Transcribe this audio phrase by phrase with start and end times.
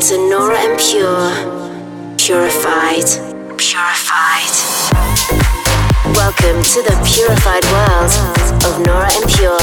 [0.00, 2.16] to Nora En Pure.
[2.18, 3.06] Purified.
[3.56, 4.52] Purified.
[6.14, 8.12] Welcome to the purified world
[8.66, 9.58] of Nora En Pure.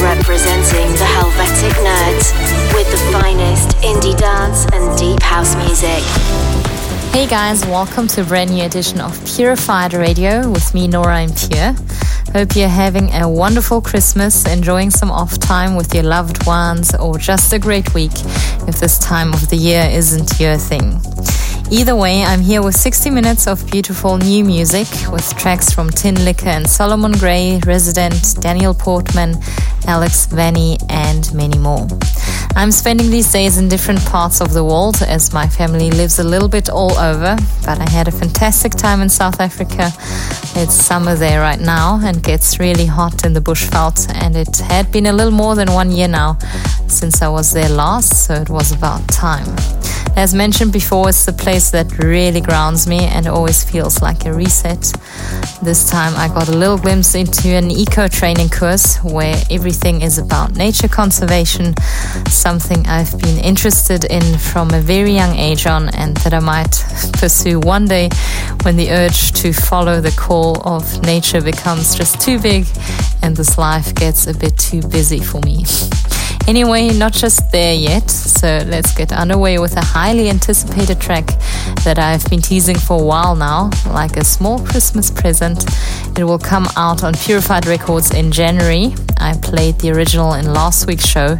[0.00, 2.32] Representing the Helvetic Nerds
[2.74, 6.02] with the finest indie dance and deep house music.
[7.12, 11.32] Hey guys, welcome to a brand new edition of Purified Radio with me, Nora En
[11.34, 11.89] Pure.
[12.32, 17.18] Hope you're having a wonderful Christmas, enjoying some off time with your loved ones, or
[17.18, 18.12] just a great week
[18.68, 21.00] if this time of the year isn't your thing.
[21.72, 26.14] Either way, I'm here with 60 minutes of beautiful new music with tracks from Tin
[26.14, 29.34] Tinlicker and Solomon Grey, Resident, Daniel Portman,
[29.88, 31.88] Alex Vanny, and many more.
[32.56, 36.24] I'm spending these days in different parts of the world as my family lives a
[36.24, 39.92] little bit all over, but I had a fantastic time in South Africa.
[40.56, 44.92] It's summer there right now and gets really hot in the bushveld, and it had
[44.92, 46.38] been a little more than one year now
[46.86, 49.46] since I was there last, so it was about time.
[50.16, 54.32] As mentioned before, it's the place that really grounds me and always feels like a
[54.32, 54.92] reset.
[55.62, 60.18] This time I got a little glimpse into an eco training course where everything is
[60.18, 61.74] about nature conservation,
[62.28, 66.84] something I've been interested in from a very young age on and that I might
[67.14, 68.10] pursue one day
[68.62, 72.66] when the urge to follow the call of nature becomes just too big
[73.22, 75.64] and this life gets a bit too busy for me.
[76.46, 81.26] Anyway, not just there yet, so let's get underway with a highly anticipated track
[81.84, 85.64] that I've been teasing for a while now, like a small Christmas present.
[86.18, 88.94] It will come out on Purified Records in January.
[89.18, 91.38] I played the original in last week's show.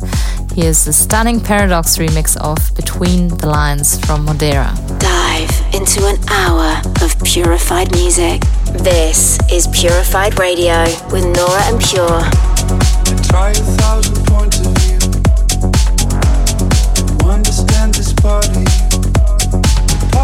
[0.54, 4.74] Here's the stunning Paradox remix of Between the Lines from Modera.
[4.98, 8.42] Dive into an hour of purified music.
[8.82, 12.20] This is Purified Radio with Nora En Pure.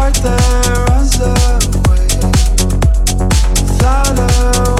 [0.07, 2.07] Part that runs away
[3.59, 4.76] without a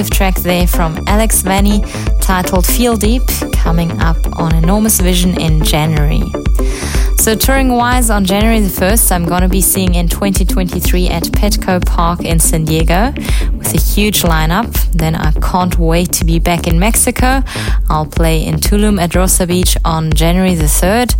[0.00, 1.82] progressive track there from Alex Vanny
[2.22, 6.22] titled Feel Deep, coming up on Enormous Vision in January.
[7.18, 11.24] So, touring wise, on January the 1st, I'm going to be seeing in 2023 at
[11.24, 13.12] Petco Park in San Diego
[13.58, 14.72] with a huge lineup.
[14.92, 17.42] Then I can't wait to be back in Mexico.
[17.90, 21.10] I'll play in Tulum at Rosa Beach on January the 3rd,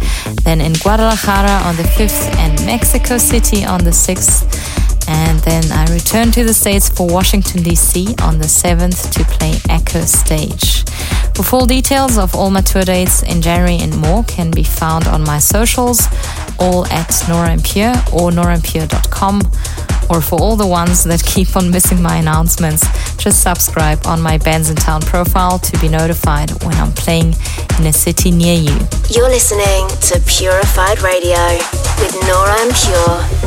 [0.44, 4.49] then in Guadalajara on the 5th, and Mexico City on the 6th
[5.10, 8.14] and then I return to the States for Washington, D.C.
[8.22, 10.88] on the 7th to play Echostage.
[11.36, 15.08] For full details of all my tour dates in January and more can be found
[15.08, 16.06] on my socials,
[16.60, 19.40] all at Nora En Pure or noraenpure.com.
[20.10, 22.82] Or for all the ones that keep on missing my announcements,
[23.16, 27.34] just subscribe on my Bandsintown profile to be notified when I'm playing
[27.78, 28.76] in a city near you.
[29.08, 31.38] You're listening to Purified Radio
[31.98, 33.39] with Nora En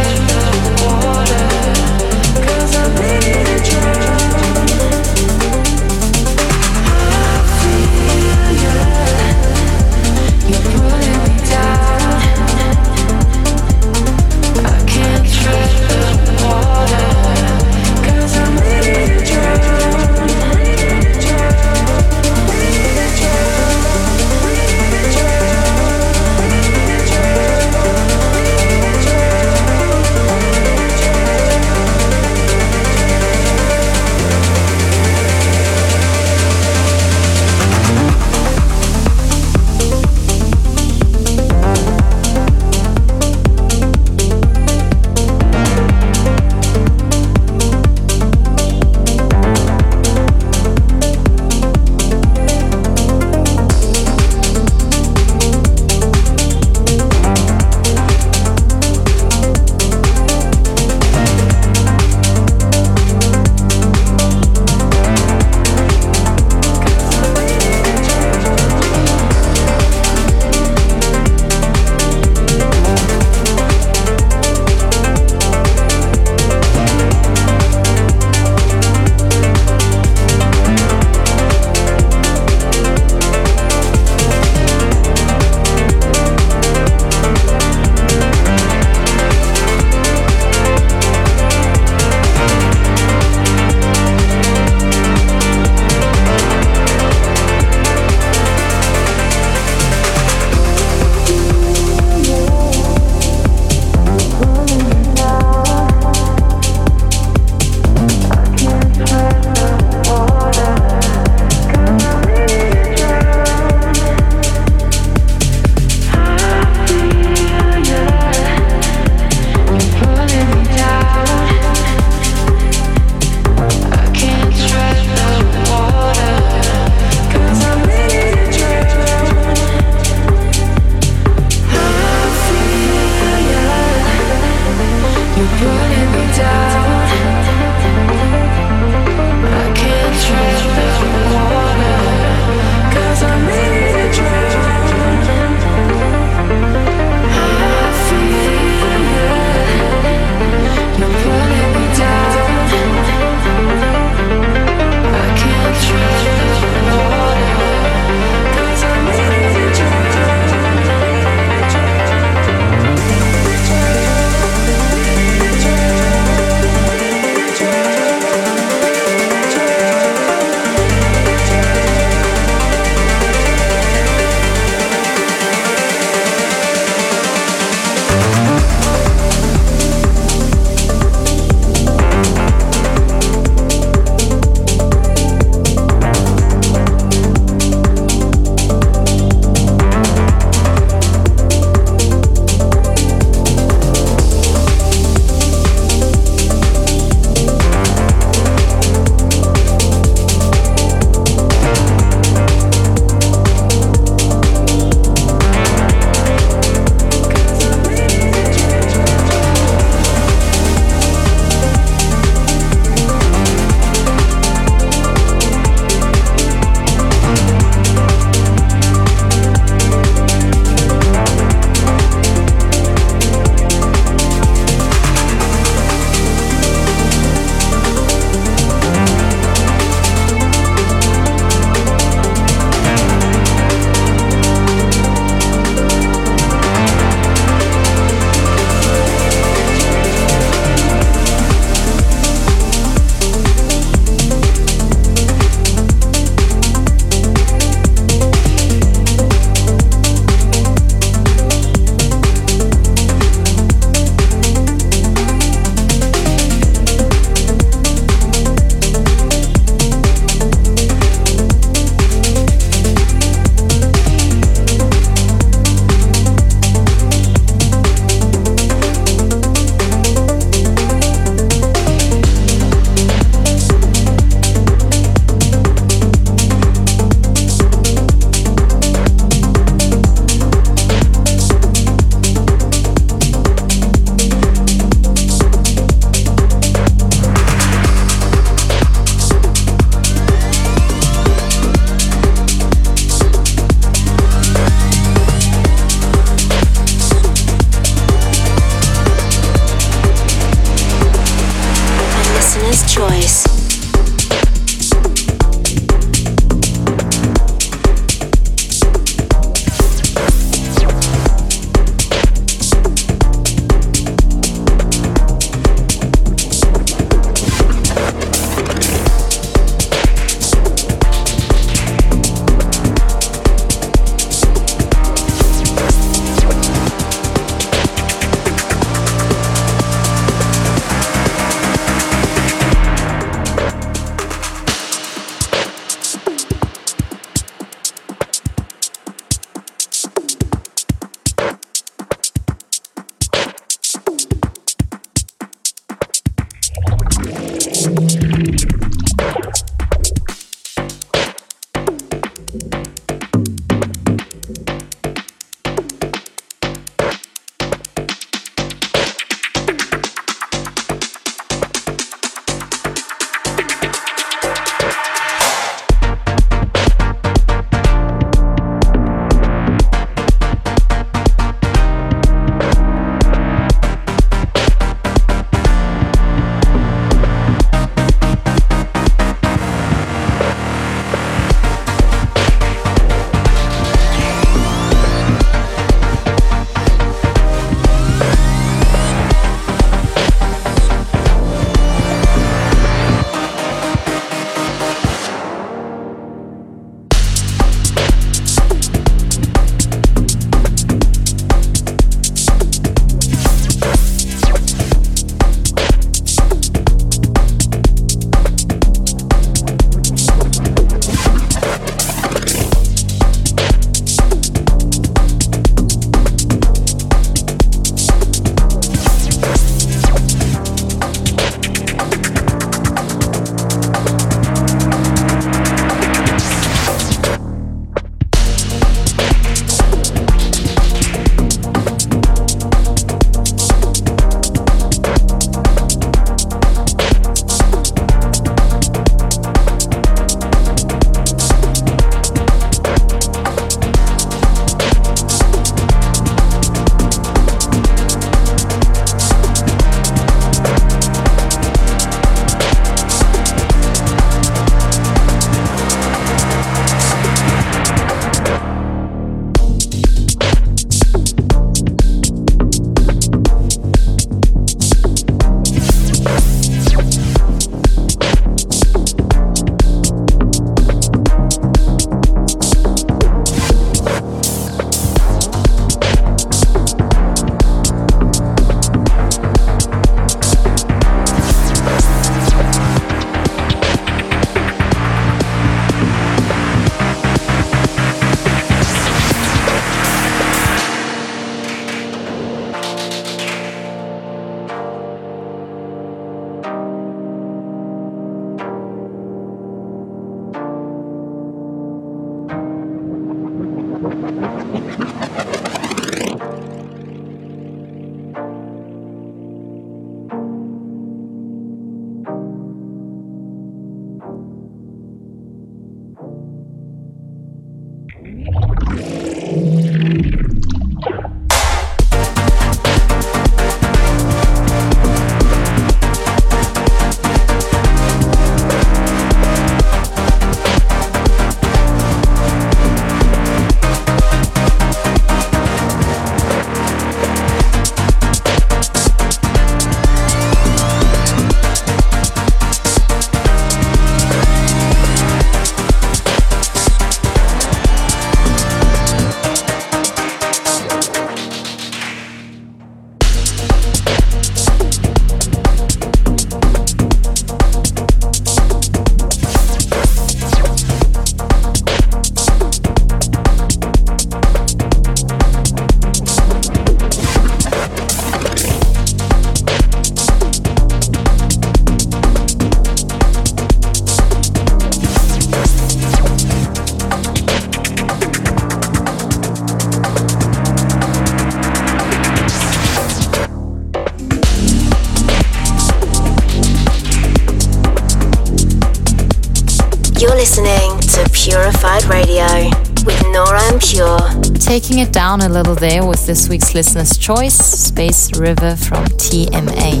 [594.70, 600.00] Taking it down a little there with this week's listener's choice, Space River from TMA.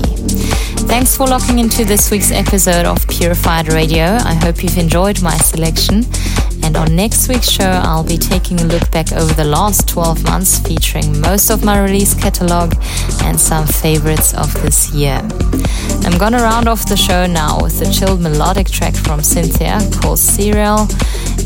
[0.86, 4.04] Thanks for locking into this week's episode of Purified Radio.
[4.04, 6.04] I hope you've enjoyed my selection.
[6.62, 10.22] And on next week's show, I'll be taking a look back over the last 12
[10.22, 12.72] months, featuring most of my release catalog
[13.24, 15.20] and some favorites of this year.
[16.04, 20.20] I'm gonna round off the show now with a chilled melodic track from Cynthia called
[20.20, 20.86] Serial.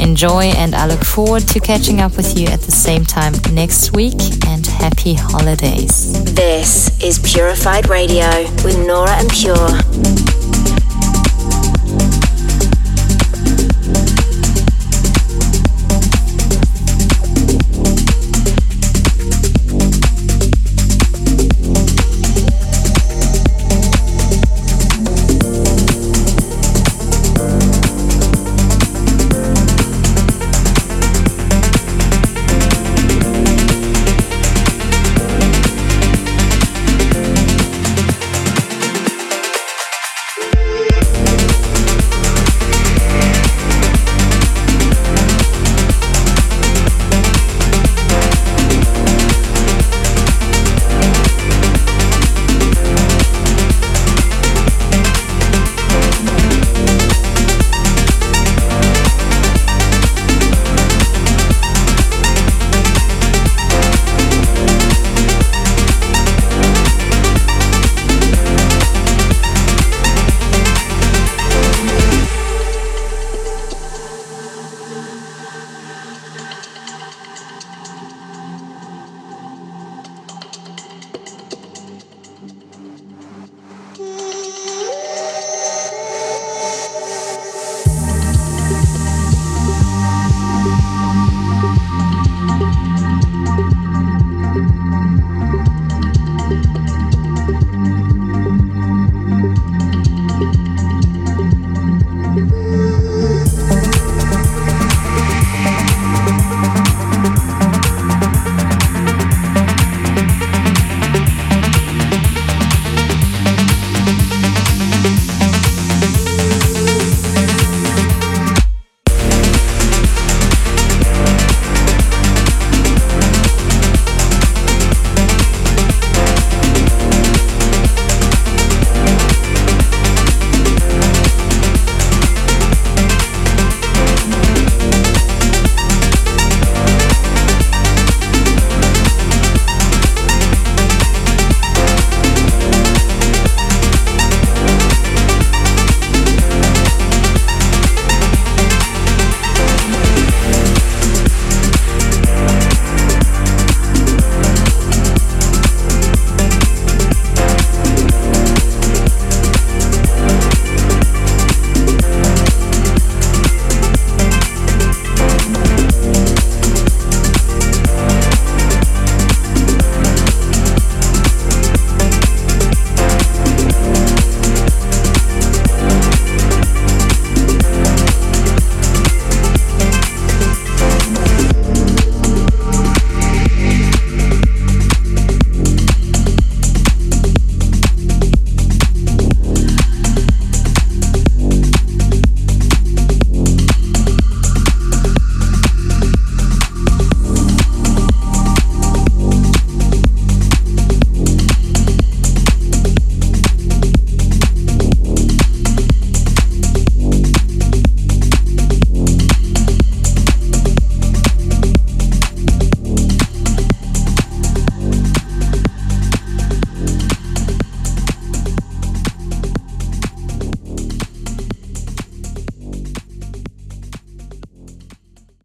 [0.05, 3.93] Enjoy, and I look forward to catching up with you at the same time next
[3.93, 4.21] week.
[4.47, 6.13] And happy holidays.
[6.35, 8.29] This is Purified Radio
[8.63, 10.64] with Nora En Pure.